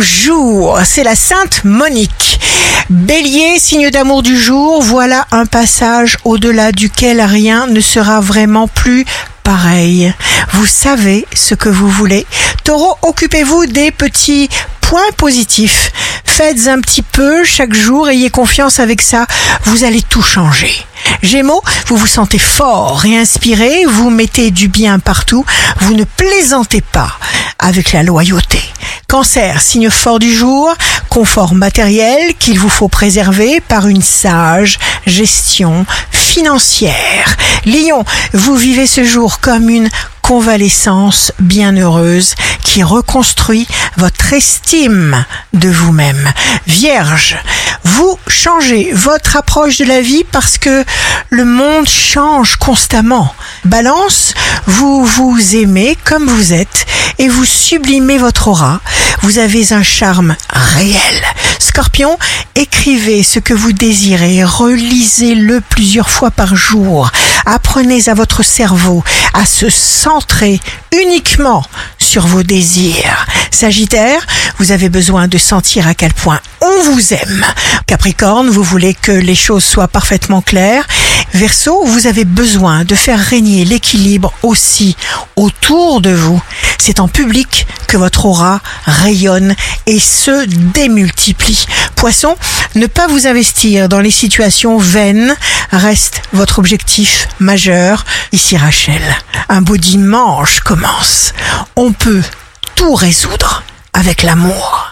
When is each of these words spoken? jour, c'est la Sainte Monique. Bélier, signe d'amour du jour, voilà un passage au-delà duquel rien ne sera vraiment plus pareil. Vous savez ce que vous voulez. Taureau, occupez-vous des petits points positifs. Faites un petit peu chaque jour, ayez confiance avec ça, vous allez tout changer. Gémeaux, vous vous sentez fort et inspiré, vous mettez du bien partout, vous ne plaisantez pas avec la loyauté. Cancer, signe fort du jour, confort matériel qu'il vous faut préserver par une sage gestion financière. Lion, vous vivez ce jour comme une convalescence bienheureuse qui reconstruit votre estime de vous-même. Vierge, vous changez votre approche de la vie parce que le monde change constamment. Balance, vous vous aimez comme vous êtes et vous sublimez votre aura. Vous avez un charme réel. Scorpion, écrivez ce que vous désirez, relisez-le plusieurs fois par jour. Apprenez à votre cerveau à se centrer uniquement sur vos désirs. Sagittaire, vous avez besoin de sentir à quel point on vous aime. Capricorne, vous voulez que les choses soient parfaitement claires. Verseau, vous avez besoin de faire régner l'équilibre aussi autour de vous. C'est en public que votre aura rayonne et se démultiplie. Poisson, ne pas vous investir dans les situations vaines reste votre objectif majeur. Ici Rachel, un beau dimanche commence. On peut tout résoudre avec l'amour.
jour, 0.00 0.78
c'est 0.84 1.04
la 1.04 1.14
Sainte 1.14 1.64
Monique. 1.64 2.40
Bélier, 2.90 3.58
signe 3.58 3.90
d'amour 3.90 4.22
du 4.22 4.36
jour, 4.38 4.82
voilà 4.82 5.26
un 5.30 5.46
passage 5.46 6.18
au-delà 6.24 6.72
duquel 6.72 7.20
rien 7.20 7.66
ne 7.66 7.80
sera 7.80 8.20
vraiment 8.20 8.68
plus 8.68 9.04
pareil. 9.42 10.12
Vous 10.52 10.66
savez 10.66 11.26
ce 11.34 11.54
que 11.54 11.68
vous 11.68 11.88
voulez. 11.88 12.26
Taureau, 12.64 12.96
occupez-vous 13.02 13.66
des 13.66 13.90
petits 13.90 14.48
points 14.80 15.12
positifs. 15.16 15.92
Faites 16.24 16.68
un 16.68 16.80
petit 16.80 17.02
peu 17.02 17.44
chaque 17.44 17.74
jour, 17.74 18.08
ayez 18.08 18.30
confiance 18.30 18.80
avec 18.80 19.00
ça, 19.00 19.26
vous 19.64 19.84
allez 19.84 20.02
tout 20.02 20.22
changer. 20.22 20.86
Gémeaux, 21.22 21.62
vous 21.86 21.96
vous 21.96 22.06
sentez 22.08 22.38
fort 22.38 23.04
et 23.06 23.16
inspiré, 23.16 23.84
vous 23.86 24.10
mettez 24.10 24.50
du 24.50 24.66
bien 24.66 24.98
partout, 24.98 25.44
vous 25.80 25.94
ne 25.94 26.02
plaisantez 26.02 26.80
pas 26.80 27.12
avec 27.60 27.92
la 27.92 28.02
loyauté. 28.02 28.60
Cancer, 29.08 29.60
signe 29.60 29.88
fort 29.88 30.18
du 30.18 30.32
jour, 30.32 30.74
confort 31.08 31.54
matériel 31.54 32.34
qu'il 32.38 32.58
vous 32.58 32.68
faut 32.68 32.88
préserver 32.88 33.60
par 33.60 33.86
une 33.86 34.02
sage 34.02 34.78
gestion 35.06 35.86
financière. 36.10 37.36
Lion, 37.66 38.04
vous 38.32 38.56
vivez 38.56 38.86
ce 38.88 39.04
jour 39.04 39.38
comme 39.38 39.68
une 39.68 39.90
convalescence 40.22 41.32
bienheureuse 41.38 42.34
qui 42.64 42.82
reconstruit 42.82 43.66
votre 43.96 44.32
estime 44.32 45.24
de 45.52 45.68
vous-même. 45.68 46.32
Vierge, 46.66 47.36
vous 47.84 48.18
changez 48.26 48.92
votre 48.92 49.36
approche 49.36 49.78
de 49.78 49.84
la 49.84 50.00
vie 50.00 50.24
parce 50.24 50.58
que 50.58 50.84
le 51.30 51.44
monde 51.44 51.88
change 51.88 52.56
constamment. 52.56 53.34
Balance, 53.64 54.34
vous 54.66 55.04
vous 55.04 55.56
aimez 55.56 55.96
comme 56.04 56.28
vous 56.28 56.52
êtes 56.52 56.86
et 57.18 57.28
vous 57.28 57.44
sublimez 57.44 58.18
votre 58.18 58.48
aura. 58.48 58.80
Vous 59.22 59.38
avez 59.38 59.72
un 59.72 59.82
charme 59.82 60.36
réel. 60.50 61.22
Scorpion, 61.58 62.18
écrivez 62.54 63.22
ce 63.22 63.38
que 63.38 63.54
vous 63.54 63.72
désirez, 63.72 64.44
relisez-le 64.44 65.60
plusieurs 65.60 66.10
fois 66.10 66.30
par 66.30 66.56
jour. 66.56 67.10
Apprenez 67.46 68.08
à 68.08 68.14
votre 68.14 68.42
cerveau 68.42 69.02
à 69.34 69.46
se 69.46 69.68
centrer 69.70 70.60
uniquement 70.92 71.64
sur 71.98 72.26
vos 72.26 72.42
désirs. 72.42 73.26
Sagittaire, 73.52 74.26
vous 74.58 74.72
avez 74.72 74.88
besoin 74.88 75.28
de 75.28 75.38
sentir 75.38 75.86
à 75.86 75.94
quel 75.94 76.12
point 76.12 76.40
on 76.60 76.82
vous 76.82 77.12
aime. 77.12 77.44
Capricorne, 77.86 78.48
vous 78.48 78.62
voulez 78.62 78.94
que 78.94 79.12
les 79.12 79.34
choses 79.34 79.62
soient 79.62 79.88
parfaitement 79.88 80.40
claires. 80.40 80.88
Verseau, 81.34 81.84
vous 81.84 82.06
avez 82.06 82.24
besoin 82.24 82.84
de 82.84 82.94
faire 82.94 83.20
régner 83.20 83.64
l'équilibre 83.64 84.32
aussi 84.42 84.96
autour 85.36 86.00
de 86.00 86.10
vous. 86.10 86.42
C'est 86.78 86.98
en 86.98 87.08
public 87.08 87.66
que 87.86 87.96
votre 87.96 88.26
aura 88.26 88.60
rayonne 88.86 89.54
et 89.86 90.00
se 90.00 90.46
démultiplie. 90.46 91.66
Poisson, 91.94 92.36
ne 92.74 92.86
pas 92.86 93.06
vous 93.06 93.26
investir 93.26 93.88
dans 93.88 94.00
les 94.00 94.10
situations 94.10 94.78
vaines 94.78 95.36
reste 95.70 96.22
votre 96.32 96.58
objectif 96.58 97.28
majeur. 97.38 98.04
Ici 98.32 98.56
Rachel, 98.56 99.02
un 99.48 99.62
beau 99.62 99.76
dimanche 99.76 100.60
commence. 100.60 101.34
On 101.76 101.92
peut 101.92 102.22
tout 102.82 102.96
résoudre 102.96 103.62
avec 103.92 104.24
l'amour. 104.24 104.90